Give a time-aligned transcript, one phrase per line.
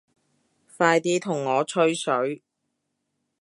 [0.75, 2.41] 快啲同我吹水